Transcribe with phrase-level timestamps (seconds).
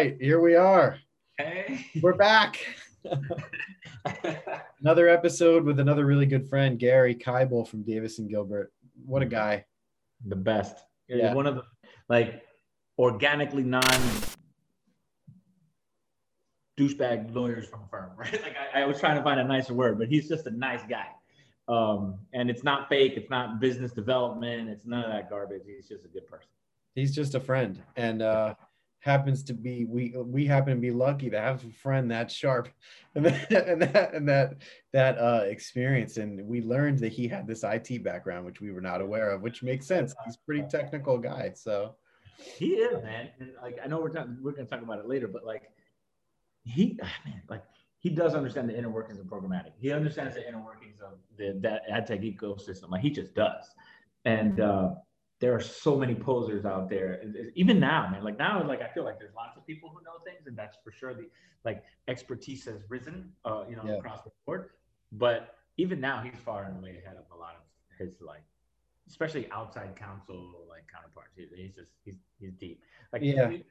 [0.00, 0.98] Right, here we are.
[1.36, 1.84] Hey.
[2.00, 2.58] We're back.
[4.80, 8.72] another episode with another really good friend, Gary Kibel from Davis and Gilbert.
[9.04, 9.66] What a guy.
[10.24, 10.74] the best.
[11.06, 11.34] Yeah.
[11.34, 11.64] one of the
[12.08, 12.46] like
[12.98, 13.82] organically non
[16.78, 18.40] douchebag lawyers from a firm, right?
[18.40, 20.80] Like I, I was trying to find a nicer word, but he's just a nice
[20.88, 21.08] guy.
[21.68, 25.64] Um, and it's not fake, it's not business development, it's none of that garbage.
[25.66, 26.48] He's just a good person.
[26.94, 28.54] He's just a friend and uh
[29.00, 32.68] happens to be we we happen to be lucky to have a friend that sharp
[33.14, 34.56] and that and that and that,
[34.92, 38.80] that uh experience and we learned that he had this IT background which we were
[38.80, 41.94] not aware of which makes sense he's pretty technical guy so
[42.56, 43.28] He is, man.
[43.38, 45.70] And like I know we're talking, we're gonna talk about it later, but like
[46.64, 47.62] he, ah, man, like
[47.98, 49.72] he does understand the inner workings of programmatic.
[49.78, 52.90] He understands the inner workings of the that ad tech ecosystem.
[52.90, 53.64] Like he just does.
[54.24, 54.94] And uh,
[55.40, 57.22] there are so many posers out there,
[57.54, 58.22] even now, man.
[58.22, 60.76] Like now, like I feel like there's lots of people who know things, and that's
[60.84, 61.14] for sure.
[61.14, 61.28] The
[61.64, 63.94] like expertise has risen, uh, you know, Yeah.
[63.96, 64.70] across the board.
[65.12, 67.62] But even now, he's far and away ahead of a lot of
[67.98, 68.42] his like
[69.08, 71.34] especially outside counsel like counterparts.
[71.36, 72.82] He, he's just he's he's deep.
[73.12, 73.48] Like Yeah.
[73.48, 73.64] we,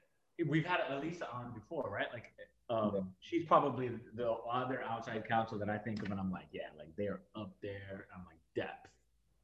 [0.48, 2.08] we've had Elisa on before, right?
[2.12, 2.34] Like
[2.70, 3.02] um, Yeah.
[3.20, 6.96] she's probably the other outside counsel that I think of, and I'm like, yeah, like
[6.98, 8.08] they're up there.
[8.16, 8.90] I'm like depth.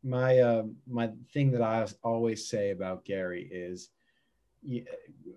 [0.06, 3.90] My uh, my thing that I always say about Gary is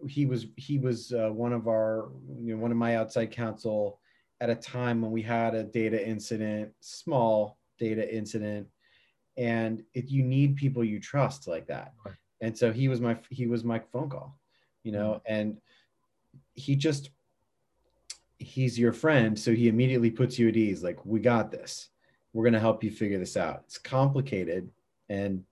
[0.06, 3.98] he, was he was uh, one of our you know one of my outside counsel
[4.41, 8.69] at a time when we had a data incident, small data incident,
[9.36, 11.94] and if you need people you trust like that,
[12.42, 14.38] and so he was my he was my phone call,
[14.82, 15.56] you know, and
[16.53, 17.08] he just
[18.38, 21.88] he's your friend, so he immediately puts you at ease, like we got this
[22.38, 23.62] we're going to help you figure this out.
[23.65, 24.71] It's complicated
[25.09, 25.43] and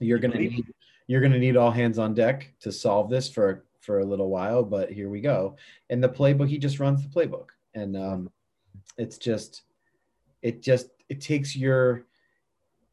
[0.00, 0.66] you're going to need
[1.06, 4.28] you're going to need all hands on deck to solve this for for a little
[4.28, 5.56] while but here we go.
[5.88, 7.46] And the playbook he just runs the playbook.
[7.72, 8.30] And um
[8.98, 9.62] it's just
[10.42, 12.04] it just it takes your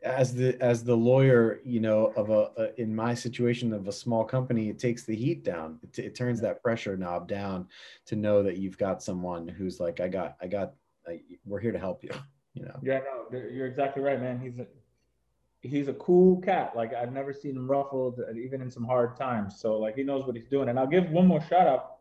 [0.06, 3.92] as the as the lawyer you know of a, a in my situation of a
[3.92, 5.80] small company it takes the heat down.
[5.84, 7.68] It, it turns that pressure knob down
[8.06, 11.74] to know that you've got someone who's like i got i got I, we're here
[11.74, 12.12] to help you
[12.58, 13.00] you know Yeah,
[13.32, 14.40] no, you're exactly right, man.
[14.40, 14.68] He's a
[15.62, 16.74] he's a cool cat.
[16.76, 19.60] Like I've never seen him ruffled, uh, even in some hard times.
[19.60, 20.70] So like he knows what he's doing.
[20.70, 21.98] And I'll give one more shout out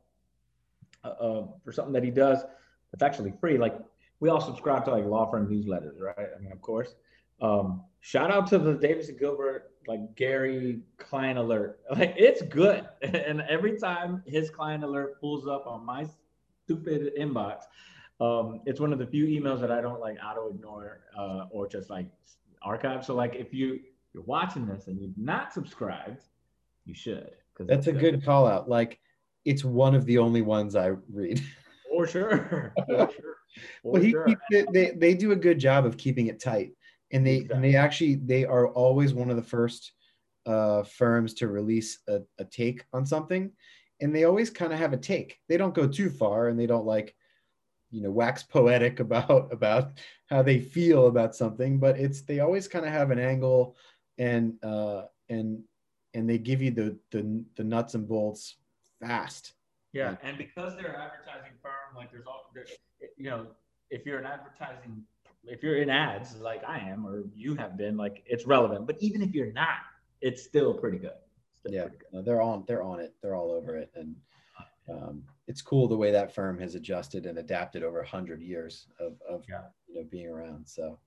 [1.04, 2.44] uh, uh, for something that he does
[2.92, 3.58] that's actually free.
[3.58, 3.78] Like
[4.20, 6.28] we all subscribe to like law firm newsletters, right?
[6.36, 6.94] I mean, of course.
[7.40, 11.80] Um, shout out to the Davis and Gilbert like Gary client alert.
[11.90, 12.88] Like it's good.
[13.02, 16.06] And every time his client alert pulls up on my
[16.64, 17.62] stupid inbox,
[18.20, 21.68] um, it's one of the few emails that I don't like auto ignore uh, or
[21.68, 22.06] just like
[22.62, 23.04] archive.
[23.04, 23.80] So like if you
[24.14, 26.22] you're watching this and you've not subscribed,
[26.86, 27.30] you should.
[27.52, 28.98] Because that's a good call out like
[29.46, 31.40] it's one of the only ones i read
[31.90, 32.74] for sure.
[32.76, 33.08] For sure.
[33.82, 34.26] For well he sure.
[34.50, 36.72] it, they, they do a good job of keeping it tight
[37.12, 39.92] and they and they actually they are always one of the first
[40.44, 43.50] uh, firms to release a, a take on something
[44.02, 46.66] and they always kind of have a take they don't go too far and they
[46.66, 47.14] don't like
[47.90, 49.92] you know wax poetic about about
[50.28, 53.76] how they feel about something but it's they always kind of have an angle
[54.18, 55.62] and uh and
[56.14, 58.56] and they give you the the, the nuts and bolts
[59.00, 59.52] fast
[59.92, 62.66] Yeah, and because they're an advertising firm, like there's all, there,
[63.16, 63.46] you know,
[63.90, 65.02] if you're an advertising,
[65.44, 68.86] if you're in ads like I am or you have been, like it's relevant.
[68.86, 69.78] But even if you're not,
[70.20, 71.18] it's still pretty good.
[71.60, 72.08] Still yeah pretty good.
[72.12, 74.16] no, they're on they're on it they're all over it and
[74.88, 79.14] um, it's cool the way that firm has adjusted and adapted over 100 years of,
[79.28, 79.62] of Yeah.
[79.88, 80.98] you know being around so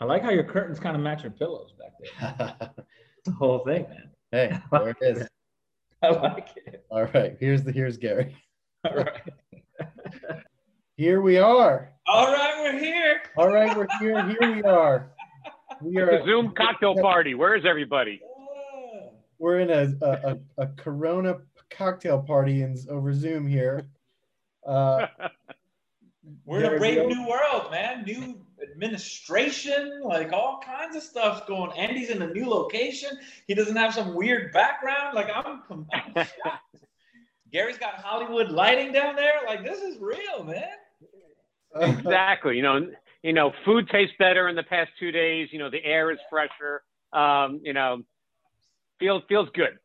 [0.00, 2.70] I like how your curtains kind of match your pillows back there.
[3.24, 4.10] the whole thing, man.
[4.32, 5.28] hey there it is
[6.02, 6.84] I like it.
[6.90, 8.36] all right here's the here's gary
[8.84, 9.22] All right.
[10.96, 13.20] here we are All right, we're here.
[13.36, 15.10] all right we're here here we are
[15.82, 17.34] we are a Zoom cocktail party.
[17.34, 18.20] Where is everybody?
[19.38, 21.36] we're in a a, a, a corona
[21.70, 23.86] cocktail party in, over zoom here
[24.66, 25.06] uh
[26.44, 27.08] We're in a There brave go.
[27.08, 28.02] new world, man.
[28.04, 31.70] New administration, like all kinds of stuff's going.
[31.78, 33.10] Andy's in a new location.
[33.46, 35.14] He doesn't have some weird background.
[35.14, 35.86] Like I'm, I'm
[36.16, 36.76] shocked.
[37.52, 39.34] Gary's got Hollywood lighting down there.
[39.46, 40.64] Like this is real, man.
[41.80, 42.56] exactly.
[42.56, 42.88] You know,
[43.22, 45.48] you know, food tastes better in the past two days.
[45.52, 46.82] You know, the air is fresher.
[47.12, 48.02] Um, you know,
[48.98, 49.78] feels feels good.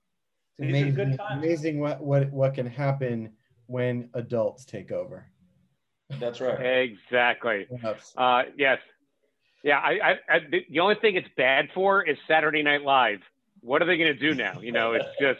[0.57, 3.31] It's These are good amazing, amazing what, what what can happen
[3.67, 5.25] when adults take over.
[6.19, 6.59] That's right.
[6.59, 7.67] Exactly.
[8.17, 8.79] Uh, yes.
[9.63, 9.79] Yeah.
[9.79, 13.19] I, I, I, the- the only thing it's bad for is Saturday Night Live.
[13.61, 14.59] What are they going to do now?
[14.59, 15.39] You know, it's just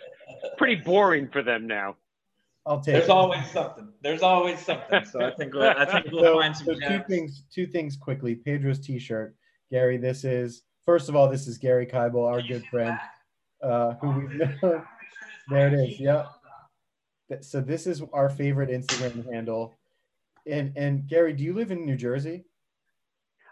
[0.58, 1.98] pretty boring for them now.
[2.66, 2.94] I'll take.
[2.94, 3.10] There's it.
[3.10, 3.90] always something.
[4.02, 5.04] There's always something.
[5.06, 7.44] So I think we'll, I think we'll so, find some so two things.
[7.54, 8.36] Two things quickly.
[8.36, 9.36] Pedro's T-shirt.
[9.72, 13.00] Gary, this is first of all, this is Gary Kibel, our good friend,
[13.64, 14.32] uh, who we've
[14.62, 14.84] known.
[15.50, 16.00] There it is.
[16.00, 16.28] Yeah.
[17.30, 19.78] Th- So this is our favorite Instagram handle.
[20.48, 22.46] And and Gary, do you live in New Jersey?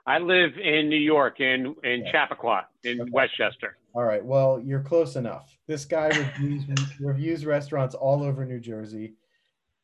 [0.06, 2.12] I live in New York, in in Yeah.
[2.12, 3.12] Chappaqua, in Okay.
[3.12, 3.78] Westchester.
[3.94, 4.24] All right.
[4.24, 5.56] Well, you're close enough.
[5.68, 6.64] This guy reviews
[7.00, 9.16] reviews restaurants all over New Jersey.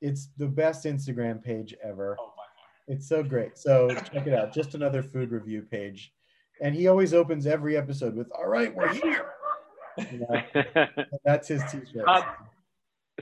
[0.02, 2.16] It's the best Instagram page ever.
[2.20, 2.44] Oh, my
[2.94, 3.58] It's so great.
[3.58, 4.54] So check it out.
[4.54, 6.14] Just another food review page.
[6.62, 9.32] And he always opens every episode with, "All right, we're here."
[9.98, 10.28] You
[11.26, 12.04] that's his t-shirt.
[12.08, 12.22] Uh,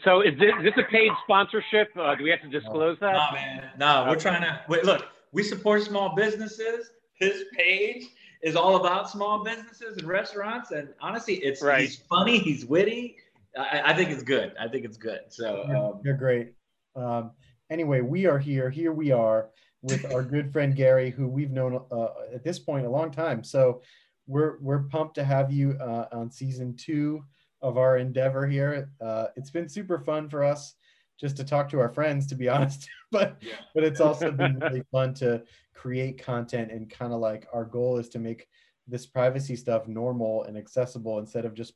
[0.04, 1.90] so is this, is this a paid sponsorship?
[2.00, 3.14] Uh, do we have to disclose that?
[3.14, 3.70] Nah, man.
[3.78, 4.84] Nah, we're trying to wait.
[4.84, 6.92] Look, we support small businesses.
[7.16, 8.06] His page
[8.42, 10.72] is all about small businesses and restaurants.
[10.72, 11.82] And honestly, it's Right.
[11.82, 12.40] he's funny.
[12.40, 13.18] He's witty.
[13.58, 14.54] I, I think it's good.
[14.60, 15.22] I think it's good.
[15.30, 16.54] So You're, um, you're great.
[16.96, 17.32] Um,
[17.70, 18.70] anyway, we are here.
[18.70, 19.50] Here we are
[19.82, 23.44] with our good friend Gary, who we've known uh, at this point a long time.
[23.44, 23.82] So
[24.28, 27.24] we're we're pumped to have you uh, on season two
[27.62, 28.90] of our endeavor here.
[29.02, 30.76] Uh, it's been super fun for us
[31.20, 32.90] just to talk to our friends, to be honest.
[33.12, 33.56] but Yeah.
[33.74, 35.44] but it's also been really fun to
[35.74, 38.48] create content and kind of like our goal is to make
[38.88, 41.74] this privacy stuff normal and accessible instead of just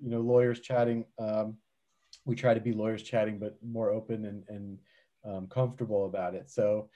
[0.00, 1.04] you know lawyers chatting.
[1.18, 1.56] Um,
[2.24, 4.78] we try to be lawyers chatting, but more open and and
[5.24, 6.48] um, comfortable about it.
[6.50, 6.88] So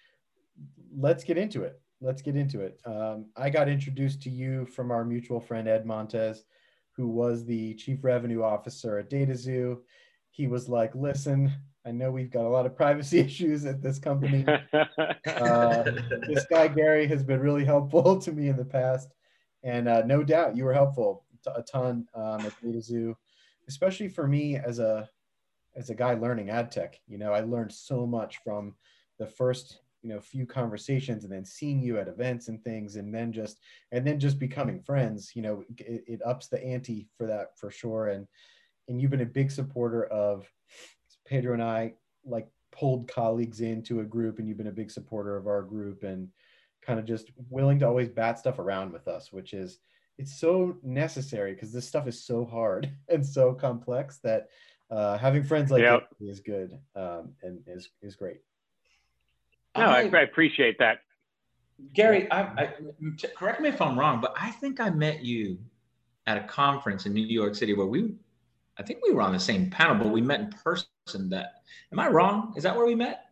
[0.96, 1.81] let's get into it.
[2.02, 2.80] Let's get into it.
[2.84, 6.44] Um, I got introduced to you from our mutual friend Ed Montez,
[6.96, 9.78] who was the chief revenue officer at DataXu.
[10.30, 11.52] He was like, "Listen,
[11.86, 14.44] I know we've got a lot of privacy issues at this company.
[15.24, 15.84] Uh,
[16.28, 19.08] this guy Gary has been really helpful to me in the past,
[19.62, 23.14] and uh, no doubt you were helpful a ton um, at DataXu,
[23.68, 25.08] especially for me as a
[25.74, 27.00] as a guy learning ad tech.
[27.06, 28.74] You know, I learned so much from
[29.18, 33.14] the first you know few conversations, and then seeing you at events and things, and
[33.14, 33.60] then just
[33.92, 35.32] and then just becoming friends.
[35.34, 38.26] You know, it, it ups the ante for that for sure, and
[38.88, 40.48] and you've been a big supporter of
[41.26, 41.94] Pedro and I
[42.24, 46.02] like pulled colleagues into a group and you've been a big supporter of our group
[46.02, 46.28] and
[46.82, 49.78] kind of just willing to always bat stuff around with us which is
[50.18, 54.48] it's so necessary because this stuff is so hard and so complex that
[54.90, 56.08] uh, having friends like Yep.
[56.20, 58.40] is good um, and is is great
[59.76, 60.98] no, I, I appreciate that.
[61.94, 62.74] Gary, I,
[63.34, 65.58] correct me if I'm wrong, but I think I met you
[66.26, 68.14] at a conference in New York City where we,
[68.78, 70.86] I think we were on the same panel, but we met in person.
[71.30, 72.54] That am I wrong?
[72.56, 73.31] Is that where we met?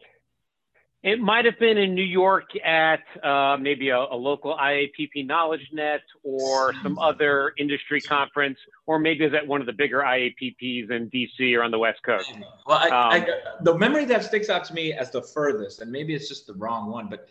[1.02, 6.00] It might have been in New York at uh, maybe a, a local IAPP KnowledgeNet
[6.23, 10.91] or some other industry conference, or maybe it was at one of the bigger IAPPs
[10.91, 12.31] in DC or on the West Coast.
[12.67, 13.26] Well, I, I, Um,
[13.62, 16.55] the memory that sticks out to me as the furthest, and maybe it's just the
[16.55, 17.31] wrong one, but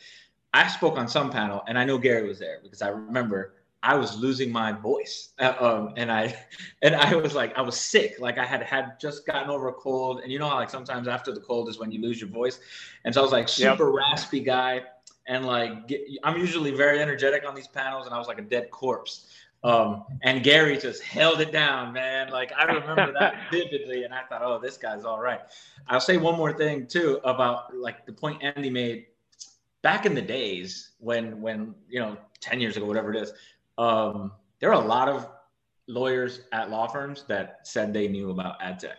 [0.51, 3.95] I spoke on some panel, and I know Gary was there because I remember I
[3.95, 6.35] was losing my voice, uh, um, and I,
[6.81, 9.73] and I was like, I was sick, like I had had just gotten over a
[9.73, 12.29] cold, and you know how like sometimes after the cold is when you lose your
[12.29, 12.59] voice,
[13.05, 13.77] and so I was like Yep.
[13.77, 14.81] super raspy guy,
[15.27, 18.43] and like get, I'm usually very energetic on these panels, and I was like a
[18.43, 19.27] dead corpse.
[19.61, 22.29] Um, and Gary just held it down, man.
[22.29, 25.41] Like I remember that vividly, and I thought, oh, this guy's all right.
[25.87, 29.05] I'll say one more thing too about like the point Andy made.
[29.81, 33.31] Back in the days when, when you know, ten years ago, whatever it is,
[33.79, 35.27] um, there are a lot of
[35.87, 38.97] lawyers at law firms that said they knew about ad tech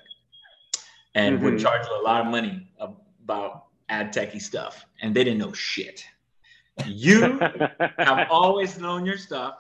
[1.15, 1.61] and would Mhm.
[1.63, 6.05] charge a lot of money about ad techy stuff, and they didn't know shit.
[6.87, 7.39] You
[7.99, 9.55] have always known your stuff.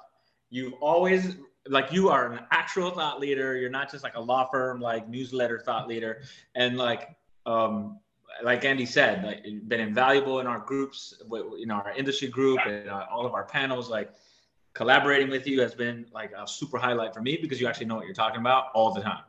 [0.48, 1.36] You've always
[1.68, 3.56] like you are an actual thought leader.
[3.56, 6.22] You're not just like a law firm like newsletter thought leader.
[6.54, 7.14] And like
[7.46, 8.00] um
[8.42, 11.20] like Andy said, like been invaluable in our groups,
[11.62, 13.90] in our industry group, and uh, all of our panels.
[13.90, 14.12] Like
[14.74, 17.96] collaborating with you has been like a super highlight for me because you actually know
[17.96, 19.22] what you're talking about all the time.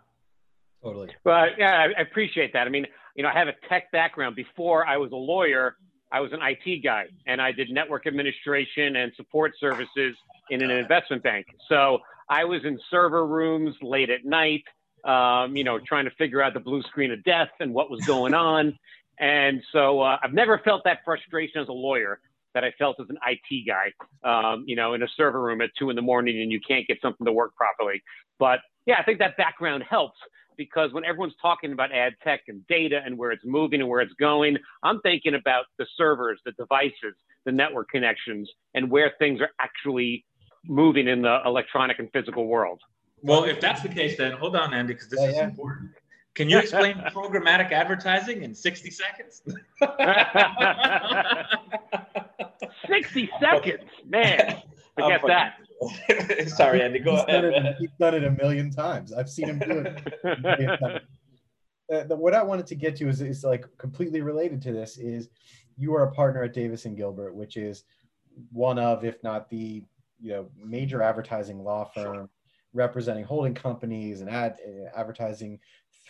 [0.84, 2.68] totally Well, yeah, I I appreciate that.
[2.68, 4.36] I mean, you know, I have a tech background.
[4.36, 5.76] Before I was a lawyer,
[6.12, 10.16] I was an IT guy, and I did network administration and support services
[10.50, 11.48] in an investment bank.
[11.70, 14.64] So I was in server rooms late at night,
[15.06, 18.02] um, you know, trying to figure out the blue screen of death and what was
[18.06, 18.78] going on.
[19.20, 22.20] And so uh, I've never felt that frustration as a lawyer
[22.54, 23.92] that I felt as an IT guy,
[24.24, 26.88] um, you know, in a server room at two in the morning and you can't
[26.88, 28.02] get something to work properly.
[28.40, 30.18] But yeah, I think that background helps
[30.58, 34.02] because when everyone's talking about ad tech and data and where it's moving and where
[34.02, 37.16] it's going, I'm thinking about the servers, the devices,
[37.46, 40.26] the network connections, and where things are actually
[40.66, 42.80] moving in the electronic and physical world.
[43.24, 45.44] Well, if that's the case, then hold on, Andy, because this Yeah, is yeah.
[45.46, 45.92] important.
[46.34, 49.42] Can you explain programmatic advertising in 60 seconds?
[52.88, 54.62] 60 seconds, man.
[54.98, 56.50] Forget that.
[56.50, 57.00] Sorry, Andy.
[57.00, 57.42] Go he's ahead.
[57.42, 59.14] Done it, he's done it a million times.
[59.14, 61.02] I've seen him do it.
[61.94, 64.98] uh, the, what I wanted to get to is, is like completely related to this
[64.98, 65.30] is
[65.78, 67.86] you are a partner at Davis and Gilbert, which is
[68.52, 69.84] one of, if not the,
[70.20, 72.30] you know, major advertising law firm
[72.74, 75.60] representing holding companies and ad uh, advertising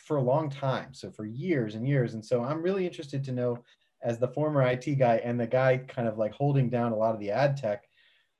[0.05, 0.93] for a long time.
[0.93, 2.13] So for years and years.
[2.13, 3.57] And so I'm really interested to know
[4.03, 7.13] as the former IT guy and the guy kind of like holding down a lot
[7.13, 7.85] of the ad tech,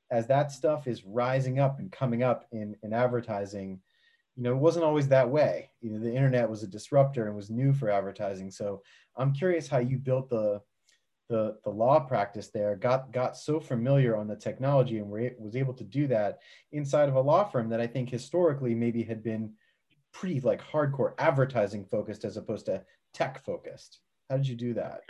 [0.09, 3.79] as that stuff is rising up and coming up in, in advertising,
[4.35, 5.69] you know, it wasn't always that way.
[5.81, 8.51] You know, the internet was a disruptor and was new for advertising.
[8.51, 8.81] So
[9.15, 10.61] I'm curious how you built the
[11.29, 15.55] the, the law practice there, got got so familiar on the technology and were, was
[15.55, 16.39] able to do that
[16.73, 19.53] inside of a law firm that I think historically maybe had been
[20.11, 23.99] pretty like hardcore advertising focused as opposed to tech focused.
[24.29, 25.03] How did you do that?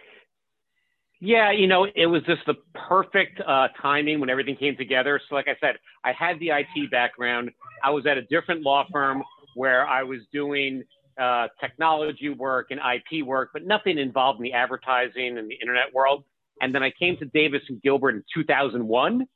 [1.24, 5.22] Yeah, you know, it was just the perfect uh, timing when everything came together.
[5.30, 7.52] So, like I said, I had the IT background.
[7.84, 9.22] I was at a different law firm
[9.54, 10.84] where I was doing
[11.22, 15.94] uh, technology work and IP work, but nothing involved in the advertising and the internet
[15.94, 16.24] world.
[16.60, 19.28] And then I came to Davis and Gilbert in 2001,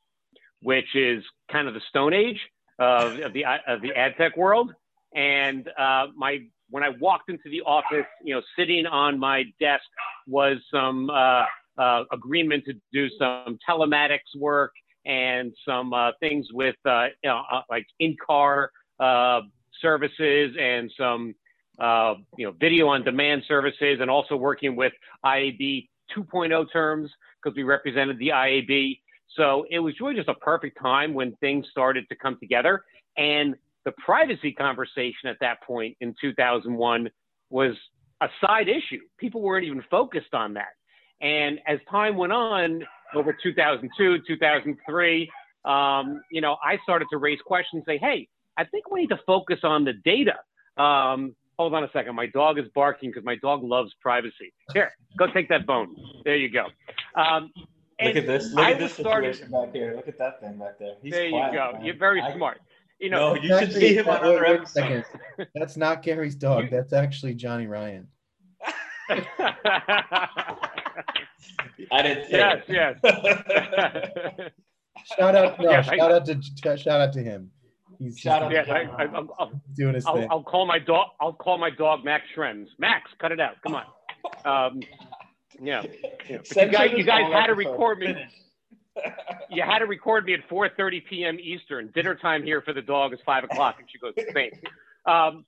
[0.64, 2.40] which is kind of the stone age
[2.80, 4.74] of, of the of the ad tech world.
[5.14, 6.40] And uh, my
[6.72, 9.84] when I walked into the office, you know, sitting on my desk
[10.26, 11.12] was some
[11.78, 14.72] uh, agreement to do some telematics work
[15.06, 19.42] and some uh, things with uh, you know, uh, like in-car uh,
[19.82, 21.36] services and some
[22.38, 24.94] you know video on demand services and also working with
[25.26, 27.12] IAB 2.0 terms
[27.44, 29.00] because we represented the IAB.
[29.36, 32.84] So it was really just a perfect time when things started to come together.
[33.18, 37.10] And the privacy conversation at that point in 2001
[37.50, 37.76] was
[38.22, 39.02] a side issue.
[39.18, 40.70] People weren't even focused on that.
[41.22, 42.84] And as time went on,
[43.16, 45.32] over 2002, 2003,
[45.64, 49.20] um, you know, I started to raise questions, say, hey, I think we need to
[49.26, 50.36] focus on the data.
[50.82, 52.16] Um, hold on a second.
[52.16, 54.54] My dog is barking because my dog loves privacy.
[54.74, 55.96] Here, go take that bone.
[56.24, 56.68] There you go.
[57.20, 57.52] Um,
[58.04, 58.52] Look at this.
[58.54, 59.94] Look I at this situation back here.
[59.96, 60.96] Look at that thing back there.
[61.02, 61.72] He's there quiet, you go.
[61.74, 61.86] Man.
[61.86, 62.60] You're very I, smart.
[63.00, 65.06] You know, no, you should see him on other episodes.
[65.54, 66.70] That's not Gary's dog.
[66.72, 68.08] That's actually Johnny Ryan.
[71.92, 72.30] I didn't.
[72.30, 72.98] Yes, yes.
[75.18, 76.42] shout out, no, shout I, out to
[76.78, 77.52] shout out to him.
[78.00, 78.52] He's shout out.
[78.52, 80.28] Yes, I, I, I'll, doing his I'll, thing.
[80.30, 81.08] I'll call my dog.
[81.20, 82.68] I'll call my dog Max Schrems.
[82.78, 83.56] Max, cut it out.
[83.66, 83.86] Come on.
[84.46, 84.80] Um,
[85.62, 85.84] yeah.
[86.30, 86.38] yeah.
[86.56, 88.16] you guys, you guys had to record me.
[89.50, 91.38] you had to record me at 4:30 p.m.
[91.40, 91.92] Eastern.
[91.94, 94.52] Dinner time here for the dog is five o'clock, and she goes insane.
[95.06, 95.46] Um,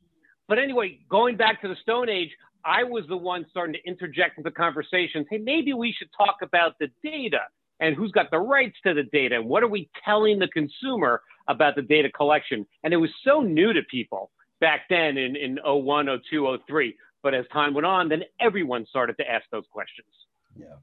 [0.47, 2.29] but anyway, going back to the Stone Age,
[2.67, 5.25] I was the one starting to interject into conversations.
[5.29, 7.39] Hey, maybe we should talk about the data
[7.79, 11.21] and who's got the rights to the data and what are we telling the consumer
[11.47, 12.65] about the data collection.
[12.83, 16.95] And it was so new to people back then in, in 01, 02, 03.
[17.23, 20.09] But as time went on, then everyone started to ask those questions.
[20.57, 20.75] Yeah.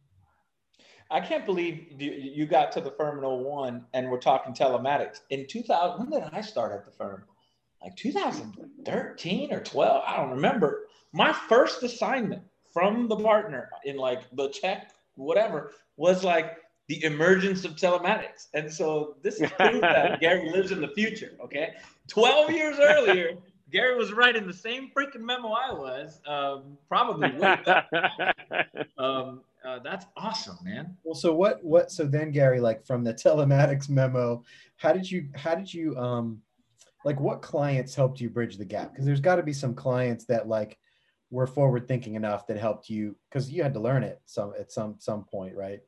[1.10, 5.20] I can't believe you got to the firm in 01 and we're talking telematics.
[5.28, 7.24] In 2000, when did I start at the firm?
[7.84, 10.02] Like 2013 or 12?
[10.06, 16.24] I don't remember my first assignment from the partner in like the check, whatever, was
[16.24, 16.56] like
[16.88, 18.48] the emergence of telematics.
[18.54, 21.32] And so this is proof that Gary lives in the future.
[21.44, 21.74] Okay.
[22.08, 23.36] 12 years earlier,
[23.70, 27.32] Gary was writing the same freaking memo I was, um, probably.
[28.98, 30.96] um, uh, that's awesome, man.
[31.04, 31.64] Well, so what?
[31.64, 31.90] What?
[31.90, 34.42] So then, Gary, like from the telematics memo,
[34.76, 35.28] how did you?
[35.34, 35.96] How did you?
[35.96, 36.42] Um,
[37.04, 38.92] like, what clients helped you bridge the gap?
[38.92, 40.78] Because there's got to be some clients that like
[41.30, 44.72] were forward thinking enough that helped you because you had to learn it some at
[44.72, 45.80] some some point, right?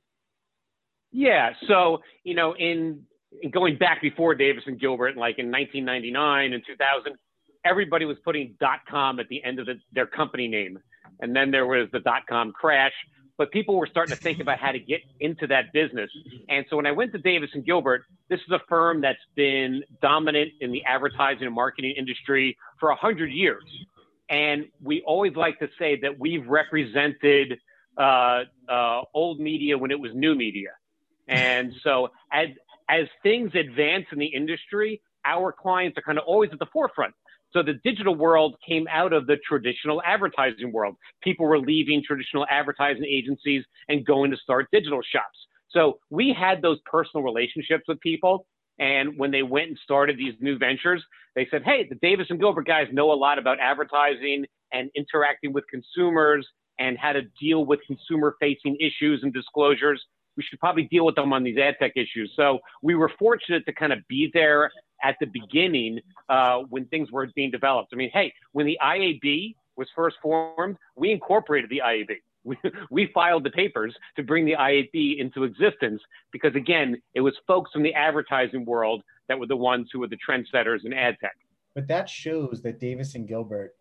[1.12, 1.52] Yeah.
[1.66, 3.02] So you know, in,
[3.40, 7.16] in going back before Davis and Gilbert, like in 1999 and 2000,
[7.64, 10.78] everybody was putting dot .com at the end of the, their company name,
[11.20, 12.92] and then there was the dot .com crash.
[13.38, 16.11] But people were starting to think about how to get into that business.
[16.49, 19.83] And so when I went to Davis and Gilbert, this is a firm that's been
[20.00, 23.64] dominant in the advertising and marketing industry for a hundred years.
[24.31, 27.59] And we always like to say that we've represented
[27.97, 30.71] uh, uh, old media when it was new media.
[31.28, 32.49] And so as,
[32.88, 37.14] as things advance in the industry, our clients are kind of always at the forefront.
[37.57, 40.95] So the digital world came out of the traditional advertising world.
[41.23, 45.39] People were leaving traditional advertising agencies and going to start digital shops.
[45.71, 48.47] So we had those personal relationships with people
[48.79, 51.03] and when they went and started these new ventures,
[51.35, 55.55] they said, hey, the Davis and Gilbert guys know a lot about advertising and interacting
[55.55, 56.47] with consumers
[56.79, 60.05] and how to deal with consumer facing issues and disclosures.
[60.37, 62.35] We should probably deal with them on these ad tech issues.
[62.37, 64.71] So we were fortunate to kind of be there
[65.03, 67.91] at the beginning uh, when things were being developed.
[67.93, 72.09] I mean, hey, when the IAB was first formed, we incorporated the IAB.
[72.47, 72.57] We,
[72.93, 76.00] we filed the papers to bring the IAB into existence
[76.31, 80.07] because, again, it was folks from the advertising world that were the ones who were
[80.07, 81.35] the trendsetters in ad tech.
[81.75, 83.75] But that shows that Davis and Gilbert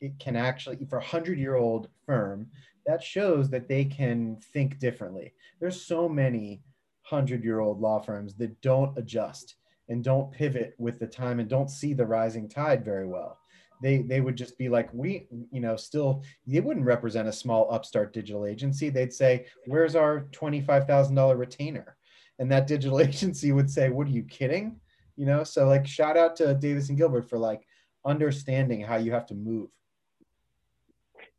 [0.00, 2.48] it can actually for a hundred year old firm
[2.86, 6.62] that shows that they can think differently there's so many
[7.02, 9.56] hundred year old law firms that don't adjust
[9.88, 13.38] and don't pivot with the time and don't see the rising tide very well.
[13.82, 17.72] They they would just be like we you know still they wouldn't represent a small
[17.72, 18.88] upstart digital agency.
[18.88, 21.96] They'd say where's our $25000 retainer?
[22.38, 24.80] And that digital agency would say what are you kidding?
[25.16, 27.66] You know so like shout out to davis and gilbert for like
[28.04, 29.68] understanding how you have to move.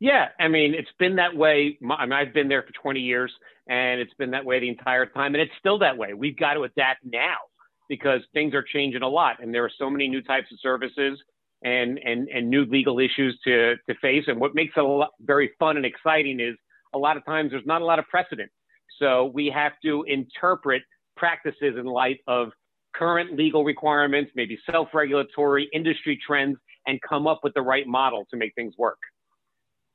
[0.00, 1.76] Yeah, I mean, it's been that way.
[1.90, 3.32] I mean, I've been there for 20 years,
[3.68, 6.14] and it's been that way the entire time, and it's still that way.
[6.14, 7.38] We've got to adapt now
[7.88, 11.18] because things are changing a lot, and there are so many new types of services
[11.62, 14.24] and and and new legal issues to to face.
[14.26, 16.56] And what makes it a lot, very fun and exciting is
[16.94, 18.50] a lot of times there's not a lot of precedent,
[18.98, 20.82] so we have to interpret
[21.16, 22.50] practices in light of
[22.94, 28.36] current legal requirements, maybe self-regulatory industry trends, and come up with the right model to
[28.36, 28.98] make things work.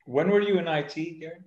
[0.05, 1.39] When were you in IT, Gary?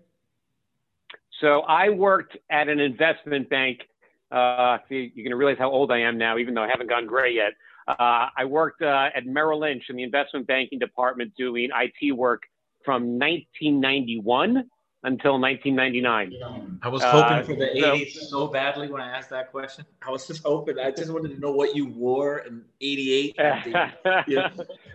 [1.41, 3.81] So I worked at an investment bank.
[4.31, 6.89] Uh, see, you're going to realize how old I am now, even though I haven't
[6.89, 7.53] gone gray yet.
[7.87, 12.43] Uh, I worked uh, at Merrill Lynch in the investment banking department doing IT work
[12.85, 14.69] from 1991
[15.05, 16.81] until 1999.
[16.83, 19.85] I was hoping uh, for the 80s so, so, badly when I asked that question.
[20.07, 20.79] I was just hoping.
[20.81, 23.37] I just wanted to know what you wore in 88.
[24.27, 24.51] yeah.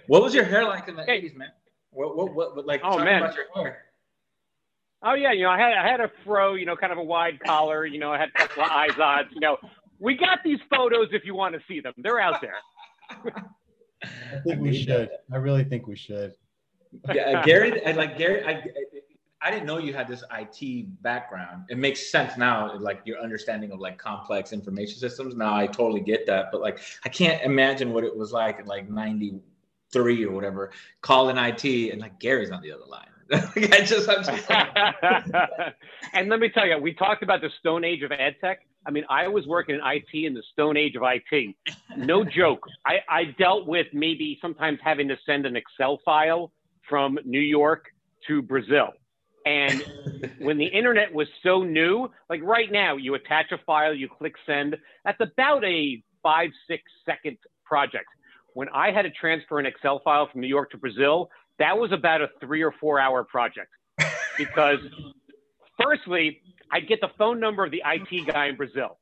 [0.08, 1.52] What was your hair like in the hey, 80s, man?
[1.92, 3.24] What, what, what, like, oh, man.
[3.24, 3.84] about your hair.
[5.04, 7.04] Oh yeah, you know, I had I had a fro, you know, kind of a
[7.04, 9.58] wide collar, you know, I had a couple of Izods, you know.
[10.00, 11.94] We got these photos if you want to see them.
[11.98, 12.56] They're out there.
[14.04, 15.10] I think we should.
[15.32, 16.34] I really think we should.
[17.14, 18.44] Yeah, uh, Gary, I like Gary.
[18.44, 18.64] I,
[19.44, 21.66] I didn't know you had this IT background.
[21.70, 25.36] It makes sense now, like your understanding of like complex information systems.
[25.36, 28.66] Now I totally get that, but like I can't imagine what it was like in
[28.66, 33.08] like '93 or whatever, calling IT, and like Gary's on the other line.
[33.56, 34.50] I just, I'm just
[36.14, 38.60] and let me tell you, we talked about the stone age of ad tech.
[38.86, 41.56] I mean, I was working in IT in the stone age of IT.
[41.98, 42.66] No joke.
[42.86, 46.52] I, I dealt with maybe sometimes having to send an Excel file
[46.90, 47.86] from New York
[48.28, 48.90] to Brazil.
[49.46, 49.84] And
[50.40, 54.34] when the internet was so new, like right now, you attach a file, you click
[54.46, 54.76] send.
[55.06, 58.08] That's about a five, six second project
[58.54, 61.30] when I had to transfer an Excel file from New York to Brazil,
[61.62, 63.70] that was about a three or four hour project
[64.36, 64.80] because,
[65.82, 68.98] firstly, I'd get the phone number of the IT guy in Brazil.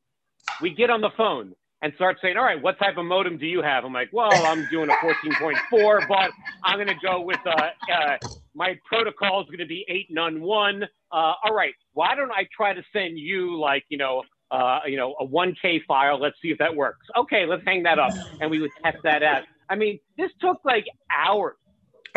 [0.62, 3.46] We get on the phone and start saying, All right, what type of modem do
[3.46, 3.86] you have?
[3.86, 6.32] I'm like, Well, I'm doing a 14.4, but
[6.66, 8.18] I'm going to go with uh, uh,
[8.54, 10.84] my protocol is going to be 8 none 1.
[10.84, 14.98] Uh, all right, why don't I try to send you like, you know, uh, you
[14.98, 16.20] know, a 1K file.
[16.20, 17.08] Let's see if that works.
[17.16, 18.12] Okay, let's hang that up.
[18.42, 19.44] And we would test that out.
[19.70, 21.56] I mean, this took like hours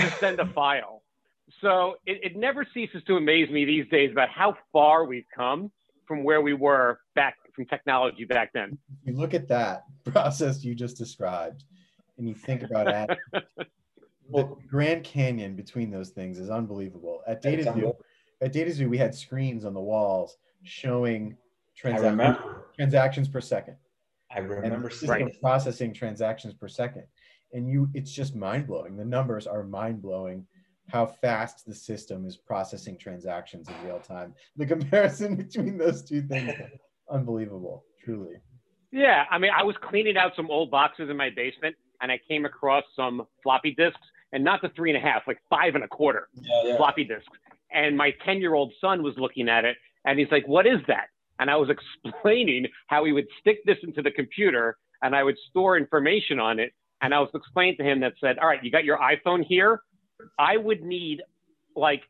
[0.03, 1.03] to send a file.
[1.61, 5.71] So it, it never ceases to amaze me these days about how far we've come
[6.07, 8.79] from where we were back from technology back then.
[9.05, 11.65] You look at that process you just described
[12.19, 13.19] and you think about it.
[14.33, 17.23] the Grand Canyon between those things is unbelievable.
[17.27, 17.93] At DataXu,
[18.41, 21.37] at DataXu, we had screens on the walls showing
[21.77, 22.39] transactions,
[22.77, 23.77] transactions per second.
[24.35, 25.41] I remember right.
[25.41, 27.05] processing transactions per second.
[27.53, 28.97] And you it's just mind blowing.
[28.97, 30.47] The numbers are mind blowing
[30.89, 34.35] how fast the system is processing transactions in real time.
[34.57, 36.53] The comparison between those two things
[37.11, 38.37] unbelievable, truly.
[38.91, 42.21] Yeah, I mean, I was cleaning out some old boxes in my basement and I
[42.29, 44.01] came across some floppy disks
[44.33, 46.77] and not the three and a half, like five and a quarter yeah, yeah.
[46.77, 47.29] floppy disks.
[47.71, 50.81] And my 10 year old son was looking at it and he's like, What is
[50.89, 51.07] that?
[51.43, 51.69] and I was
[52.05, 56.59] explaining how he would stick this into the computer and I would store information on
[56.59, 56.73] it.
[57.03, 59.83] And I was explaining to him that said, all right, you got your iPhone here.
[60.39, 61.23] I would need
[61.75, 62.03] like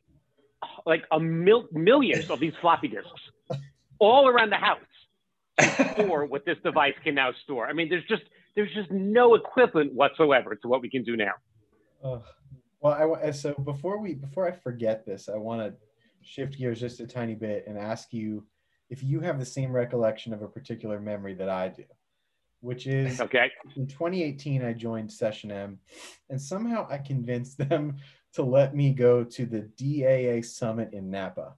[0.86, 3.58] like a mil- millions of these floppy disks
[3.98, 7.66] all around the house for what this device can now store.
[7.66, 8.22] I mean, there's just
[8.54, 11.32] there's just no equivalent whatsoever to what we can do now.
[12.04, 12.18] Uh,
[12.80, 15.74] well, I so before we before I forget this, I want to
[16.22, 18.44] shift gears just a tiny bit and ask you
[18.90, 21.84] if you have the same recollection of a particular memory that I do.
[22.62, 23.50] Which is Okay.
[23.74, 25.78] in 2018 I joined SessionM,
[26.30, 27.96] and somehow I convinced them
[28.34, 31.54] to let me go to the DAA summit in Napa.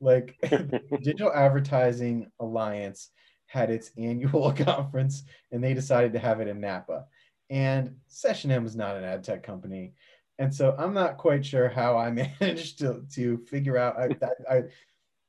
[0.00, 0.36] Like
[0.90, 3.10] Digital Advertising Alliance
[3.46, 7.04] had its annual conference, and they decided to have it in Napa.
[7.50, 9.92] And SessionM is not an ad tech company,
[10.38, 13.98] and so I'm not quite sure how I managed to to figure out.
[13.98, 14.08] I,
[14.50, 14.62] I, I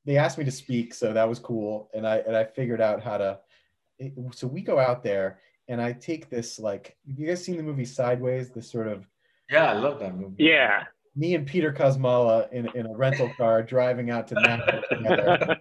[0.06, 3.04] they asked me to speak, so that was cool, and I and I figured out
[3.04, 3.40] how to.
[4.00, 6.96] It, so we go out there, and I take this like.
[7.08, 8.50] Have you guys seen the movie Sideways?
[8.52, 9.08] This sort of
[9.50, 10.44] Yeah, I love that movie.
[10.44, 10.84] Yeah.
[11.16, 15.58] me and Peter Kosmala in, in a rental car driving out to Napa together.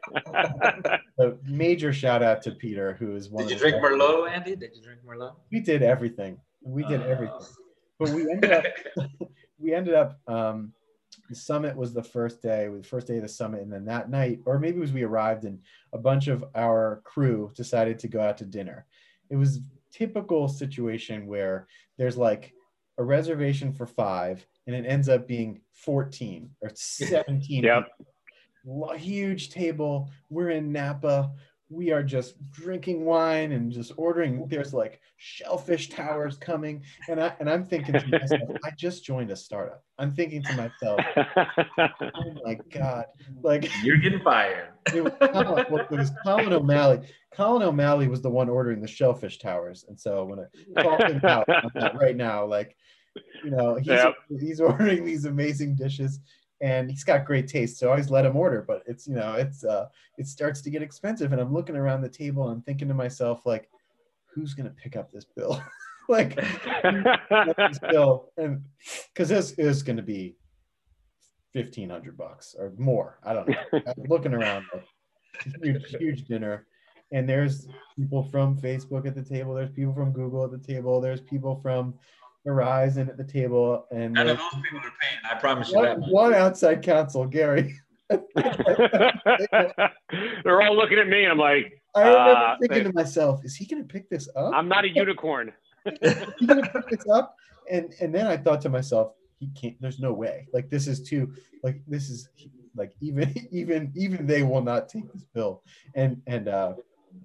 [1.19, 3.45] So major shout out to Peter, who is one.
[3.45, 4.57] Did you the drink best- Merlot, Andy?
[4.57, 5.35] Did you drink Merlot?
[5.53, 6.39] We did everything.
[6.65, 7.39] We did Uh, everything.
[7.99, 8.65] But we ended up
[9.59, 10.73] we ended up um,
[11.33, 14.11] the summit was the first day, the first day of the summit, and then that
[14.11, 15.59] night, or maybe it was we arrived and
[15.95, 18.85] a bunch of our crew decided to go out to dinner.
[19.31, 21.67] It was typical situation where
[21.97, 22.53] there's like
[22.99, 27.65] a reservation for five, and it ends up being 14 or 17.
[27.65, 27.89] Yep.
[28.67, 30.11] Lo- Huge table.
[30.29, 31.33] We're in Napa.
[31.73, 34.47] We are just drinking wine and just ordering.
[34.49, 39.31] There's like shellfish towers coming, and I and I'm thinking to myself, I just joined
[39.31, 39.83] a startup.
[39.99, 41.01] I'm thinking to myself,
[42.15, 43.07] oh my god,
[43.43, 44.69] like You're getting fired.
[44.95, 47.09] it was, Colin, well, it was Colin O'Malley.
[47.35, 51.21] Colin O'Malley was the one ordering the shellfish towers, and so when I call him
[51.25, 52.77] out on that right now, like
[53.45, 54.15] you know, he's Yep.
[54.41, 56.21] he's ordering these amazing dishes,
[56.63, 57.79] and he's got great taste.
[57.79, 60.71] So I always let him order, but it's you know, it's uh, it starts to
[60.71, 63.69] get expensive, and I'm looking around the table and I'm thinking to myself, like,
[64.33, 65.61] who's gonna pick up this bill?
[66.09, 68.63] like, this bill, and
[69.13, 70.37] because this is going to be
[71.53, 73.19] fifteen hundred bucks or more.
[73.25, 73.57] I don't know.
[73.73, 74.85] I'm looking around, like,
[75.63, 76.67] huge, huge dinner,
[77.11, 79.53] and there's people from Facebook at the table.
[79.53, 81.01] There's people from Google at the table.
[81.01, 81.95] There's people from
[82.47, 85.21] Verizon at the table, and None of those people are paying.
[85.31, 85.99] I promise you that.
[86.01, 87.75] one, one outside counsel, Gary.
[88.11, 88.23] They're
[90.63, 93.55] all looking at me, and I'm like, I remember Uh, thinking they- to myself, "Is
[93.57, 94.55] he going to pick this up?
[94.55, 95.53] I'm not a unicorn.
[96.03, 97.37] Is he going to pick this up?"
[97.71, 99.81] And and then I thought to myself, "He can't.
[99.81, 100.49] There's no way.
[100.53, 101.33] Like this is too.
[101.63, 102.29] Like this is
[102.75, 105.63] like even even even they will not take this bill."
[105.95, 106.75] And and uh,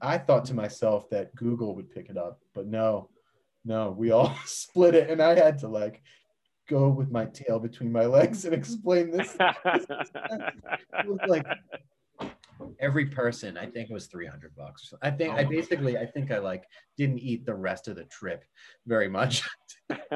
[0.02, 3.10] I thought to myself that Google would pick it up, but no,
[3.68, 6.02] no, we all split it, and I had to like
[6.70, 9.36] go with my tail between my legs and explain this.
[11.00, 11.46] It was like
[12.80, 15.50] every person i think it was 300 bucks i think i Oh.
[15.50, 16.64] basically i think i like
[16.98, 18.44] didn't eat the rest of the trip
[18.86, 19.44] very much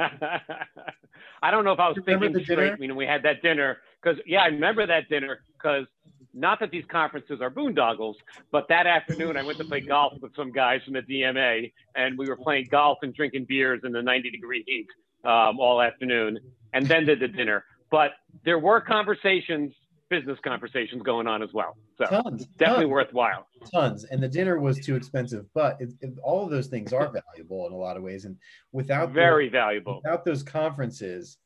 [1.43, 2.77] I don't know if I was thinking straight.
[2.77, 2.87] dinner?
[2.87, 5.85] Know, we had that dinner because yeah, I remember that dinner because
[6.33, 8.15] not that these conferences are boondoggles,
[8.51, 12.17] but that afternoon I went to play golf with some guys from the DMA, and
[12.17, 14.87] we were playing golf and drinking beers in the 90 degree heat
[15.29, 16.39] um, all afternoon,
[16.73, 17.65] and then did the dinner.
[17.89, 18.11] But
[18.45, 19.73] there were conversations,
[20.11, 21.75] business conversations going on as well.
[21.97, 23.47] So tons definitely tons, worthwhile.
[23.73, 27.09] tons and the dinner was too expensive but it, it- all of those things are
[27.11, 28.35] valuable in a lot of ways and
[28.73, 30.01] without those- Very valuable.
[30.03, 31.37] without those conferences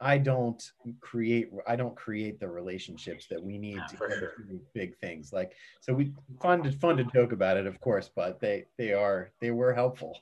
[0.00, 0.62] i don't
[1.00, 4.32] create i don't create the relationships that we need to get sure.
[4.74, 8.40] big things like so we fun to fun to joke about it of course but
[8.40, 10.16] they they are they were helpful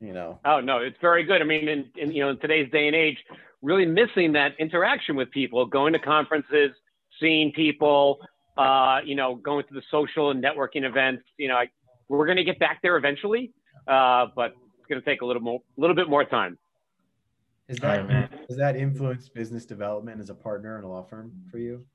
[0.00, 1.40] you know Oh no, it's very good.
[1.40, 3.18] I mean, in, in you know, in today's day and age,
[3.62, 6.72] really missing that interaction with people, going to conferences,
[7.22, 8.18] seeing people,
[8.58, 11.22] uh, you know, going to the social and networking events.
[11.38, 11.68] You know, I,
[12.08, 13.52] we're going to get back there eventually,
[13.88, 16.58] uh, but it's going to take a little more, a little bit more time.
[17.68, 21.04] Is All that right, does that influence business development as a partner in a law
[21.04, 21.86] firm for you?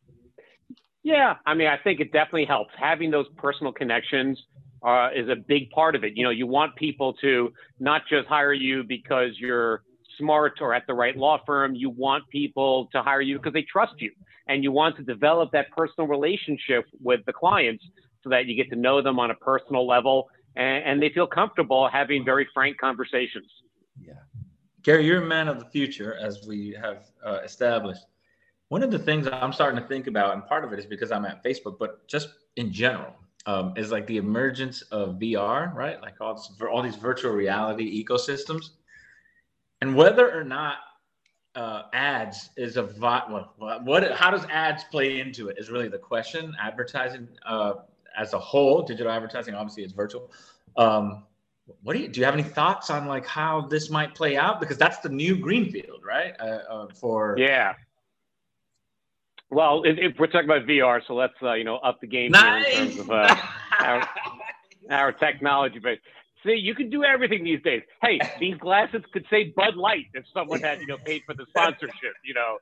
[1.04, 2.72] Yeah, I mean, I think it definitely helps.
[2.78, 4.42] Having those personal connections
[4.84, 6.14] uh, is a big part of it.
[6.16, 9.84] You know, you want people to not just hire you because you're
[10.18, 11.76] smart or at the right law firm.
[11.76, 14.12] You want people to hire you because they trust you,
[14.48, 17.84] and you want to develop that personal relationship with the clients
[18.24, 21.28] so that you get to know them on a personal level and, and they feel
[21.28, 23.50] comfortable having very frank conversations.
[24.02, 24.14] Yeah.
[24.82, 28.02] Gary, you're a man of the future, as we have uh, established.
[28.70, 31.12] One of the things I'm starting to think about, and part of it is because
[31.12, 33.14] I'm at Facebook, but just in general,
[33.46, 36.02] um, is like the emergence of VR, right?
[36.02, 38.72] Like all this, all these virtual reality ecosystems,
[39.80, 40.78] and whether or not
[41.58, 43.26] uh, ads is a vi-
[43.58, 46.56] what, what how does ads play into it is really the question.
[46.62, 47.74] Advertising uh,
[48.18, 50.32] as a whole, digital advertising, obviously, it's virtual.
[50.78, 51.24] Um,
[51.84, 52.20] what do you do?
[52.20, 54.60] You have any thoughts on like how this might play out?
[54.60, 56.34] Because that's the new greenfield, right?
[56.40, 57.74] Uh, uh, for Yeah.
[59.50, 62.32] Well, if, if we're talking about VR, so let's uh, you know up the game
[62.32, 62.66] nice.
[62.68, 63.36] here in terms of uh,
[63.80, 64.10] our-
[64.90, 66.00] our technology base.
[66.46, 67.82] See, you can do everything these days.
[68.02, 71.46] Hey, these glasses could say Bud Light if someone had, you know, paid for the
[71.50, 72.58] sponsorship, you know.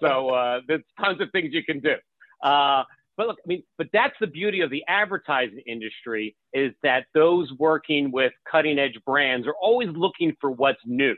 [0.00, 1.94] So uh, there's tons of things you can do.
[2.42, 2.84] Uh,
[3.16, 7.50] but look, I mean, but that's the beauty of the advertising industry is that those
[7.58, 11.14] working with cutting edge brands are always looking for what's new.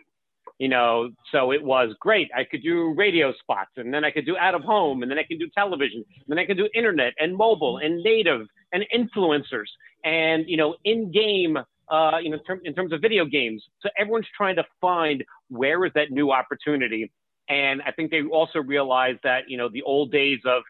[0.59, 2.31] You know, so it was great.
[2.37, 5.19] I could do radio spots and then I could do out of home and then
[5.19, 8.85] I can do television and then I can do internet and mobile and native and
[8.93, 9.69] influencers
[10.05, 11.59] and, you know, in game
[11.91, 13.63] uh, you know, in, term, in terms of video games.
[13.81, 17.11] So everyone's trying to find where is that new opportunity.
[17.49, 20.63] And I think they also realize that, you know, the old days of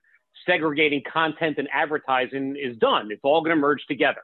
[0.46, 3.10] segregating content and advertising is done.
[3.10, 4.22] It's all going to merge together.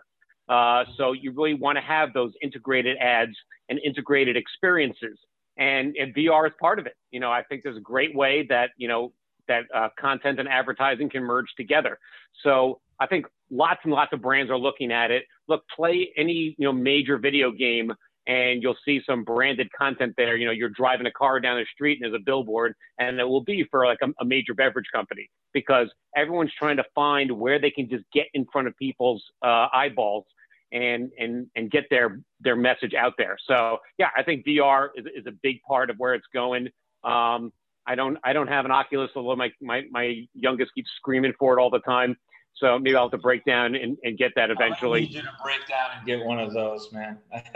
[0.49, 3.33] Uh, so you really want to have those integrated ads
[3.69, 5.19] and integrated experiences.
[5.57, 6.97] And, and VR is part of it.
[7.11, 9.13] You know, I think there's a great way that, you know,
[9.49, 11.99] that uh, content and advertising can merge together.
[12.43, 15.25] So I think lots and lots of brands are looking at it.
[15.47, 17.93] Look, play any you know major video game,
[18.27, 20.37] and you'll see some branded content there.
[20.37, 23.25] You know, you're driving a car down the street and there's a billboard, and it
[23.25, 27.61] will be for like a, a major beverage company because everyone's trying to find where
[27.61, 30.25] they can just get in front of people's uh, eyeballs
[30.73, 33.37] and and and get their their message out there.
[33.47, 36.69] So yeah, I think VR is, is a big part of where it's going.
[37.05, 37.53] Um,
[37.87, 41.59] I don't I don't have an Oculus, although my, my my youngest keeps screaming for
[41.59, 42.17] it all the time.
[42.57, 45.01] So maybe I'll have to break down and, and get that eventually.
[45.01, 47.19] I need you to break down and get one of those, man.
[47.33, 47.49] it's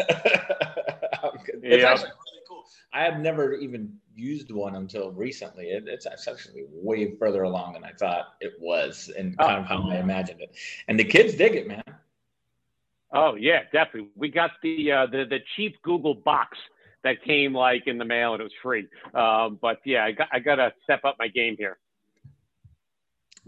[1.63, 1.91] yeah.
[1.91, 2.65] actually really cool.
[2.93, 5.67] I have never even used one until recently.
[5.67, 9.47] It, it's, actually way further along than I thought it was, and oh.
[9.47, 9.61] kind oh.
[9.61, 10.57] of how I imagined it.
[10.89, 11.83] And the kids dig it, man.
[13.13, 14.11] Oh yeah, definitely.
[14.17, 16.59] We got the uh, the the cheap Google box
[17.05, 18.87] that came like in the mail and it was free.
[19.15, 21.79] Um, but yeah, I got I got to step up my game here.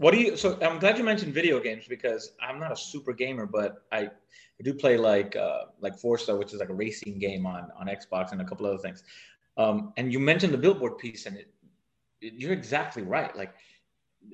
[0.01, 0.35] What do you?
[0.35, 3.99] So I'm glad you mentioned video games because I'm not a super gamer, but I,
[3.99, 7.85] I do play like uh, like Forza, which is like a racing game on on
[7.85, 9.03] Xbox and a couple other things.
[9.57, 11.53] Um, and you mentioned the billboard piece, and it,
[12.19, 13.35] it, you're exactly right.
[13.37, 13.53] Like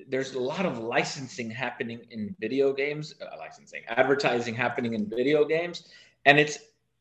[0.08, 5.44] there's a lot of licensing happening in video games, uh, licensing, advertising happening in video
[5.44, 5.88] games,
[6.24, 6.60] and it's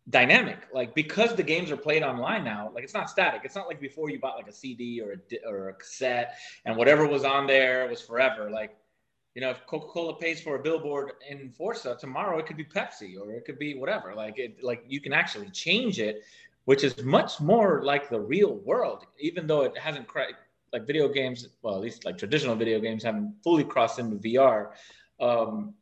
[0.09, 0.59] dynamic.
[0.73, 3.41] Like because the games are played online now like it's not static.
[3.43, 6.75] It's not like before you bought like a cd or a or a cassette and
[6.75, 8.49] whatever was on there was forever.
[8.49, 8.75] Like
[9.35, 13.19] you know if coca-cola pays for a billboard in forza tomorrow it could be pepsi
[13.19, 14.13] or it could be whatever.
[14.15, 16.23] Like it like you can actually change it
[16.65, 20.27] which is much more like the real world even though it hasn't cra-
[20.73, 24.71] like video games well at least like traditional video games haven't fully crossed into vr
[25.21, 25.73] um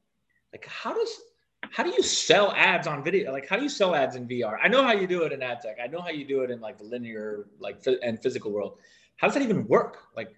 [0.54, 1.22] like how does
[1.72, 3.32] how do you sell ads on video?
[3.32, 4.58] Like, how do you sell ads in VR?
[4.62, 5.78] I know how you do it in ad tech.
[5.84, 8.78] I know how you do it in like the linear, like and physical world.
[9.18, 9.98] How does that even work?
[10.16, 10.34] Like,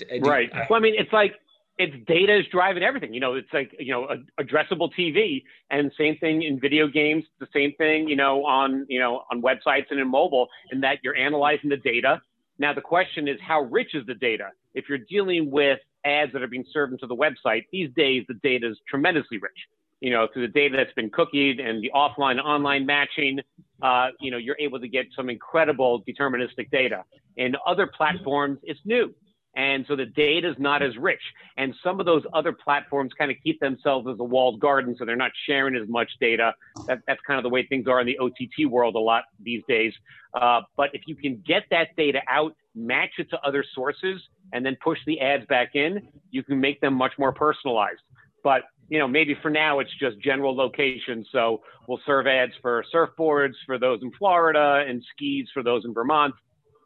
[0.00, 0.50] uh, right.
[0.52, 1.34] I, well, I mean, it's like
[1.78, 3.12] it's data is driving everything.
[3.14, 4.08] You know, it's like you know,
[4.40, 7.24] addressable TV, and same thing in video games.
[7.38, 10.98] The same thing, you know, on you know on websites and in mobile, in that
[11.02, 12.20] you're analyzing the data.
[12.58, 14.50] Now the question is, how rich is the data?
[14.74, 18.34] If you're dealing with ads that are being served into the website, these days the
[18.42, 19.58] data is tremendously rich
[20.00, 23.40] you know, through the data that's been cookied and the offline online matching,
[23.82, 27.04] uh, you know, you're able to get some incredible deterministic data.
[27.36, 29.14] In other platforms, it's new.
[29.56, 31.20] And so the data is not as rich.
[31.56, 35.06] And some of those other platforms kind of keep themselves as a walled garden, so
[35.06, 36.54] they're not sharing as much data.
[36.86, 39.62] That, that's kind of the way things are in the OTT world a lot these
[39.66, 39.94] days.
[40.34, 44.20] Uh, but if you can get that data out, match it to other sources,
[44.52, 48.00] and then push the ads back in, you can make them much more personalized.
[48.44, 51.24] But you know, maybe for now it's just general location.
[51.32, 55.92] So we'll serve ads for surfboards for those in Florida and skis for those in
[55.92, 56.34] Vermont.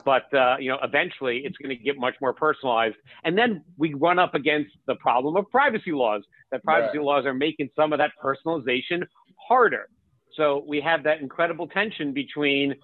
[0.05, 3.93] But uh, you know, eventually it's going to get much more personalized, and then we
[3.93, 6.23] run up against the problem of privacy laws.
[6.53, 7.05] That privacy right.
[7.05, 9.03] laws are making some of that personalization
[9.47, 9.89] harder.
[10.37, 12.77] So we have that incredible tension between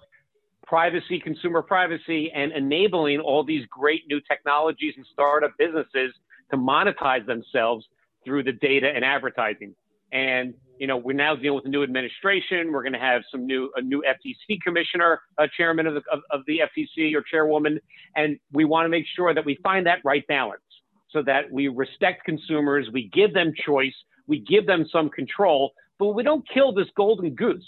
[0.67, 6.13] privacy, consumer privacy, and enabling all these great new technologies and startup businesses
[6.51, 7.85] to monetize themselves
[8.27, 9.73] through the data and advertising.
[10.11, 12.71] And you know, we're now dealing with a new administration.
[12.71, 16.19] We're going to have some new a new FTC commissioner, a chairman of the, of,
[16.29, 17.79] of the FTC or chairwoman,
[18.15, 20.61] and we want to make sure that we find that right balance
[21.09, 23.95] so that we respect consumers, we give them choice,
[24.27, 27.65] we give them some control, but we don't kill this golden goose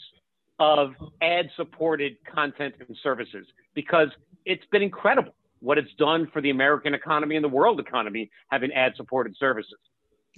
[0.60, 0.92] of
[1.22, 4.10] ad-supported content and services because
[4.46, 8.72] it's been incredible what it's done for the American economy and the world economy having
[8.74, 9.80] ad-supported services.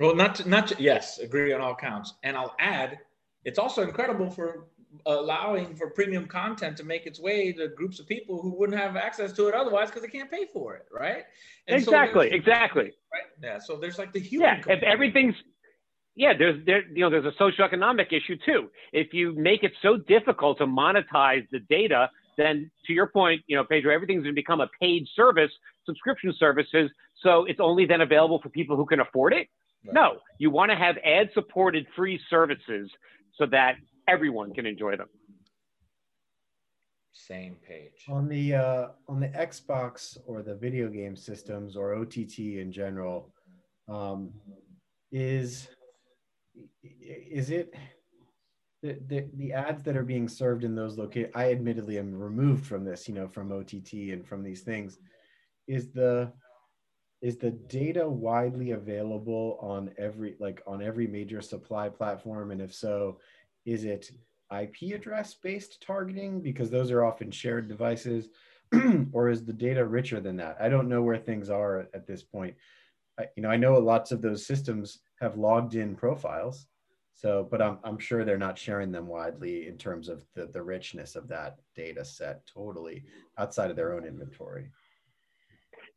[0.01, 2.15] Well, not to, not to, yes, agree on all counts.
[2.23, 2.99] And I'll add,
[3.45, 4.67] it's also incredible for
[5.05, 8.95] allowing for premium content to make its way to groups of people who wouldn't have
[8.95, 11.23] access to it otherwise because they can't pay for it, right?
[11.67, 12.83] And exactly, so exactly.
[12.83, 13.23] Right?
[13.41, 13.59] Yeah.
[13.59, 14.63] So there's like the human.
[14.67, 14.73] Yeah.
[14.73, 15.35] If everything's
[16.15, 18.69] yeah, there's there you know there's a socioeconomic issue too.
[18.91, 23.55] If you make it so difficult to monetize the data, then to your point, you
[23.55, 25.51] know, Pedro, everything's going to become a paid service,
[25.85, 26.91] subscription services.
[27.23, 29.47] So it's only then available for people who can afford it.
[29.85, 29.93] Right.
[29.93, 32.89] No, you want to have ad-supported free services
[33.35, 33.75] so that
[34.07, 35.07] everyone can enjoy them.
[37.13, 38.05] Same page.
[38.09, 43.33] On the uh, on the Xbox or the video game systems or OTT in general,
[43.89, 44.31] um,
[45.11, 45.67] is
[46.83, 47.73] is it
[48.81, 52.65] the, the, the ads that are being served in those locations i admittedly am removed
[52.65, 54.97] from this you know from ott and from these things
[55.67, 56.31] is the
[57.21, 62.73] is the data widely available on every like on every major supply platform and if
[62.73, 63.19] so
[63.65, 64.11] is it
[64.59, 68.29] ip address based targeting because those are often shared devices
[69.13, 72.23] or is the data richer than that i don't know where things are at this
[72.23, 72.55] point
[73.19, 76.67] I, you know i know lots of those systems have logged in profiles.
[77.13, 80.63] So, but I'm, I'm sure they're not sharing them widely in terms of the, the
[80.63, 83.05] richness of that data set totally
[83.37, 84.71] outside of their own inventory.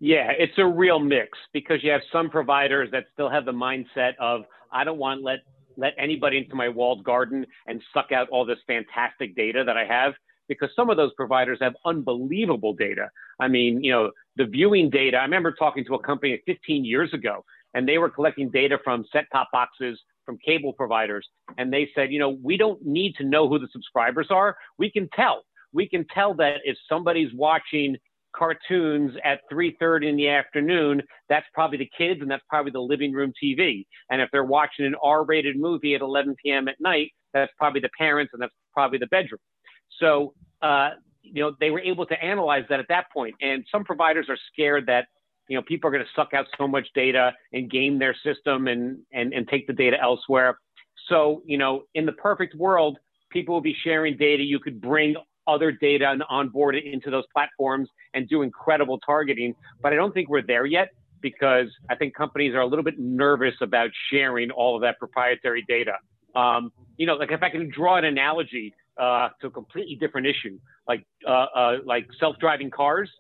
[0.01, 4.13] Yeah, it's a real mix because you have some providers that still have the mindset
[4.21, 5.41] of I don't want let
[5.77, 9.85] let anybody into my walled garden and suck out all this fantastic data that I
[9.85, 10.13] have
[10.49, 13.09] because some of those providers have unbelievable data.
[13.41, 15.17] I mean, you know, the viewing data.
[15.17, 19.05] I remember talking to a company 15 years ago and they were collecting data from
[19.13, 21.27] set top boxes from cable providers
[21.59, 24.91] and they said you know we don't need to know who the subscribers are we
[24.91, 27.97] can tell we can tell that if somebody's watching
[28.37, 33.13] cartoons at 3.30 in the afternoon that's probably the kids and that's probably the living
[33.13, 37.53] room tv and if they're watching an r-rated movie at 11 p.m at night that's
[37.59, 39.41] probably the parents and that's probably the bedroom
[40.01, 40.91] so uh,
[41.23, 44.39] you know they were able to analyze that at that point and some providers are
[44.53, 45.07] scared that
[45.49, 48.67] you know, people are going to suck out so much data and game their system
[48.67, 50.59] and, and, and take the data elsewhere.
[51.09, 52.99] So, you know, in the perfect world,
[53.31, 54.43] people will be sharing data.
[54.43, 59.55] You could bring other data and onboard it into those platforms and do incredible targeting.
[59.83, 60.89] But I don't think we're there yet
[61.21, 65.65] because I think companies are a little bit nervous about sharing all of that proprietary
[65.67, 65.95] data.
[66.35, 70.27] Um, you know, like if I can draw an analogy uh, to a completely different
[70.27, 73.11] issue, like uh, uh, like self-driving cars.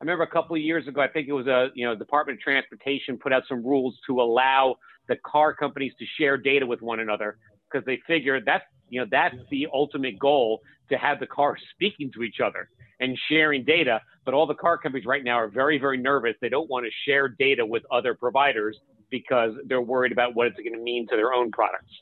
[0.00, 2.38] I remember a couple of years ago, I think it was a you know Department
[2.38, 4.76] of Transportation put out some rules to allow
[5.08, 7.38] the car companies to share data with one another
[7.72, 12.10] because they figure that's you know that's the ultimate goal to have the cars speaking
[12.12, 12.68] to each other
[13.00, 14.00] and sharing data.
[14.24, 16.34] But all the car companies right now are very very nervous.
[16.40, 18.78] They don't want to share data with other providers
[19.10, 21.92] because they're worried about what it's going to mean to their own products.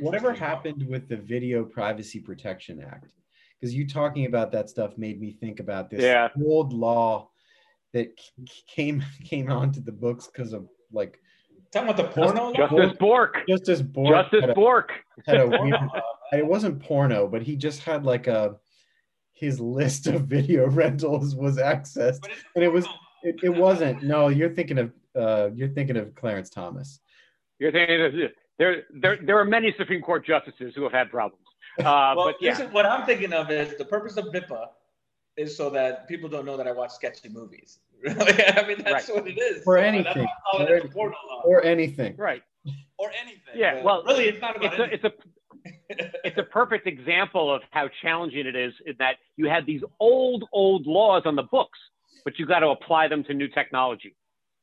[0.00, 3.06] Whatever happened with the Video Privacy Protection Act?
[3.64, 6.28] because you talking about that stuff made me think about this yeah.
[6.44, 7.30] old law
[7.94, 8.08] that
[8.68, 11.18] came came onto the books because of like
[11.74, 13.42] talking about the porno Justice Bork.
[13.48, 14.14] Justice Bork.
[14.14, 14.92] Justice had Bork.
[15.26, 15.74] A, had a weird,
[16.32, 18.56] it wasn't porno, but he just had like a
[19.32, 22.86] his list of video rentals was accessed, and it was
[23.22, 24.02] it, it wasn't.
[24.02, 27.00] No, you're thinking of uh, you're thinking of Clarence Thomas.
[27.58, 28.12] You're thinking of,
[28.58, 31.44] there there there are many Supreme Court justices who have had problems.
[31.80, 32.64] Uh, well, but yeah.
[32.70, 34.66] what I'm thinking of is the purpose of VPPA
[35.36, 37.80] is so that people don't know that I watch sketchy movies.
[38.08, 39.16] I mean, that's right.
[39.16, 39.62] what it is.
[39.64, 40.26] For so anything.
[40.52, 41.14] Or,
[41.44, 42.14] or, anything.
[42.16, 42.42] Right.
[42.98, 43.54] Or anything.
[43.54, 43.82] Yeah.
[43.82, 45.12] Well, really, it's not about it's a, it's a
[46.24, 50.44] it's a perfect example of how challenging it is in that you had these old,
[50.52, 51.78] old laws on the books,
[52.24, 54.14] but you got to apply them to new technology.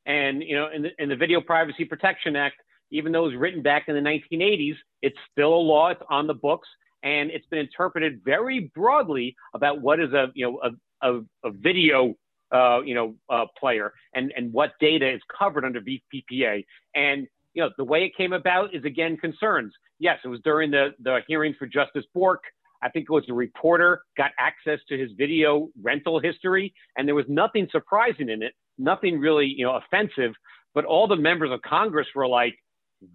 [0.06, 2.56] And you know, in the, in the Video Privacy Protection Act,
[2.90, 5.88] even though it was written back in the 1980s, it's still a law.
[5.90, 6.68] It's on the books,
[7.02, 11.50] and it's been interpreted very broadly about what is a you know a, a, a
[11.50, 12.14] video
[12.52, 16.64] uh, you know uh, player and and what data is covered under VPPA.
[16.94, 19.72] And you know the way it came about is again concerns.
[19.98, 22.42] Yes, it was during the the hearings for Justice Bork.
[22.82, 27.14] I think it was a reporter got access to his video rental history, and there
[27.14, 30.32] was nothing surprising in it, nothing really you know offensive.
[30.74, 32.54] But all the members of Congress were like,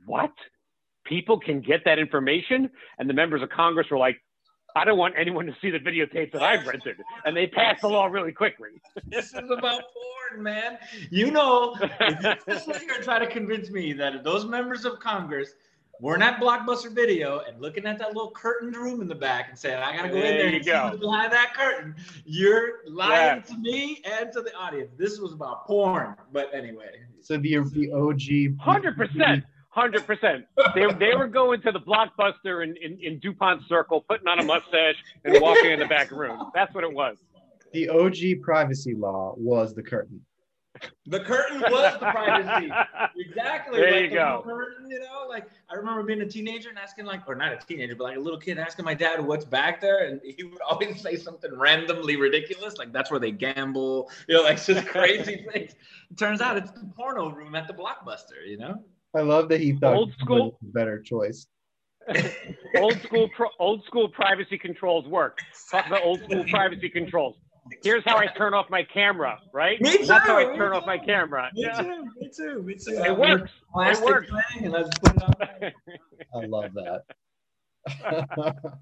[0.06, 0.32] "What?
[1.08, 2.70] people can get that information.
[3.00, 4.18] And the members of Congress were like,
[4.78, 6.98] I don't want anyone to see the videotapes that I've rented.
[7.26, 8.82] And they passed the law really quickly.
[9.08, 10.78] this is about porn, man.
[11.10, 11.76] You know,
[12.46, 15.54] this is you're trying to convince me that those members of Congress
[16.00, 19.58] we're not Blockbuster Video and looking at that little curtained room in the back and
[19.58, 20.92] saying, I got to go there in there and go.
[20.94, 21.96] see behind that curtain.
[22.26, 23.56] You're lying yeah.
[23.56, 24.92] to me and to the audience.
[24.98, 26.16] This was about porn.
[26.32, 26.92] But anyway.
[27.22, 28.58] So the, the OG.
[28.64, 29.44] 100%.
[29.78, 30.46] Hundred percent.
[30.74, 34.44] They they were going to the blockbuster in, in, in Dupont Circle, putting on a
[34.44, 36.50] mustache and walking in the back room.
[36.56, 37.18] That's what it was.
[37.74, 40.20] The OG privacy law was the curtain.
[41.06, 42.72] The curtain was the privacy.
[43.20, 43.80] Exactly.
[43.80, 44.42] There like you the go.
[44.44, 47.58] Curtain, you know, like I remember being a teenager and asking, like, or not a
[47.58, 50.62] teenager, but like a little kid asking my dad what's back there, and he would
[50.62, 55.46] always say something randomly ridiculous, like that's where they gamble, you know, like just crazy
[55.54, 55.74] things.
[56.10, 58.84] It turns out it's the porno room at the blockbuster, you know.
[59.16, 60.52] I love that he thought Old school.
[60.62, 61.48] was a better choice.
[62.78, 65.38] old school pro- old school privacy controls work.
[65.72, 67.36] Talk about old school privacy controls.
[67.84, 69.82] Here's how I turn off my camera, right?
[69.82, 71.50] Me That's how I turn me off my camera.
[71.54, 71.82] Me Yeah.
[71.82, 73.02] too, me too, me too.
[73.04, 73.52] It works.
[73.52, 74.28] It Plastic works.
[74.62, 75.36] and I put it on.
[76.44, 77.04] I love that.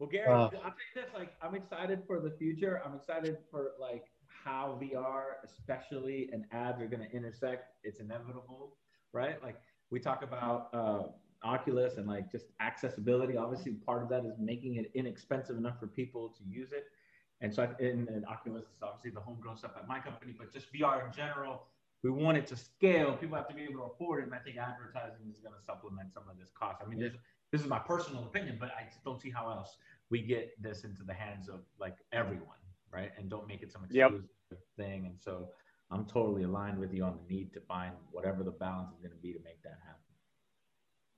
[0.00, 2.82] Well, Gary, Uh, I'll tell you this: like, I'm excited for the future.
[2.84, 7.76] I'm excited for like how VR, especially and ads, are going to intersect.
[7.84, 8.76] It's inevitable,
[9.14, 9.42] right?
[9.42, 9.60] Like
[9.90, 11.04] we talk about uh,
[11.42, 13.36] Oculus and like just accessibility.
[13.36, 16.86] Obviously, part of that is making it inexpensive enough for people to use it.
[17.40, 20.52] And so, I, and, and Oculus is obviously the homegrown stuff at my company, but
[20.52, 21.64] just VR in general,
[22.02, 23.16] we want it to scale.
[23.16, 25.62] People have to be able to afford it, and I think advertising is going to
[25.64, 26.82] supplement some of this cost.
[26.84, 27.14] I mean, there's
[27.50, 29.76] this is my personal opinion, but I just don't see how else
[30.10, 32.58] we get this into the hands of like everyone,
[32.92, 33.12] right?
[33.16, 34.10] And don't make it some Yep.
[34.10, 35.06] exclusive thing.
[35.06, 35.48] And so
[35.90, 39.16] I'm totally aligned with you on the need to find whatever the balance is going
[39.16, 40.00] to be to make that happen.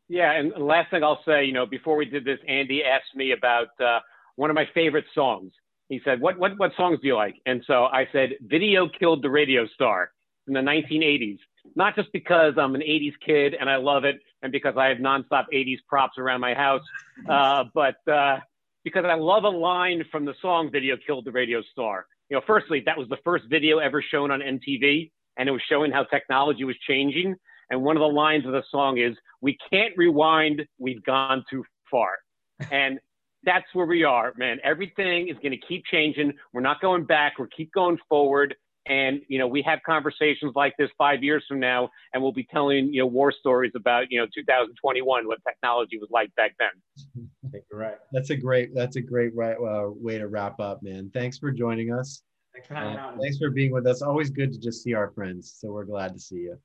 [0.09, 3.33] Yeah, and last thing I'll say, you know, before we did this, Andy asked me
[3.33, 4.01] about uh,
[4.37, 5.53] one of my favorite songs.
[5.89, 9.23] He said, "What what what songs do you like?" And so I said, "Video killed
[9.23, 10.13] the radio star
[10.47, 11.39] in the 1980s."
[11.75, 14.99] Not just because I'm an 80s kid and I love it, and because I have
[14.99, 16.83] nonstop 80s props around my house,
[17.29, 18.39] uh, but uh,
[18.85, 22.43] because I love a line from the song "Video Killed the Radio Star." You know,
[22.47, 26.05] firstly, that was the first video ever shown on MTV, and it was showing how
[26.05, 27.37] technology was changing.
[27.71, 30.67] And one of the lines of the song is, "We can't rewind.
[30.79, 32.11] We've gone too far."
[32.73, 32.99] And
[33.45, 34.59] that's where we are, man.
[34.65, 36.33] Everything is going to keep changing.
[36.53, 37.35] We're not going back.
[37.39, 38.57] We're keep going forward.
[38.89, 42.45] And you know, we have conversations like this five years from now, and we'll be
[42.45, 46.69] telling you know war stories about you know 2021, what technology was like back then.
[47.45, 47.97] I think you're right.
[48.13, 48.75] That's a great.
[48.75, 51.11] That's a great right uh, way to wrap up, man.
[51.13, 52.23] Thanks for joining us.
[52.53, 54.03] Thanks for Uh, thanks for being with us.
[54.03, 55.57] Always good to just see our friends.
[55.59, 56.59] So we're glad to see you.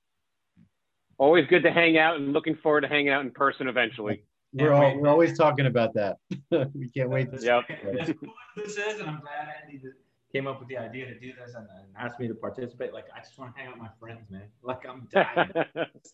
[1.18, 4.24] Always good to hang out, and looking forward to hanging out in person eventually.
[4.54, 6.18] We're all, we're always talking about that.
[6.74, 7.32] we can't wait.
[7.32, 7.64] To Yep.
[8.02, 9.94] As cool as this is, and I'm glad Andy did-
[10.32, 12.94] came up with the idea to do this and, and asked me to participate.
[12.94, 14.44] Like, I just want to hang out with my friends, man.
[14.64, 15.52] Like, I'm dying,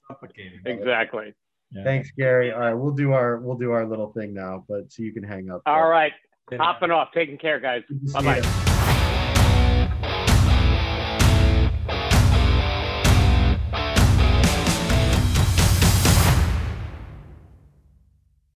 [0.08, 0.60] suffocating.
[0.66, 1.34] exactly.
[1.72, 1.84] Yeah.
[1.84, 2.52] Thanks, Gary.
[2.52, 5.24] All right, we'll do our we'll do our little thing now, but so you can
[5.24, 5.62] hang up.
[5.66, 6.14] All right,
[6.52, 6.58] Yeah.
[6.60, 7.10] hopping off.
[7.14, 7.84] Taking care, guys.
[7.90, 8.48] Good to see Bye bye.
[8.72, 8.77] you.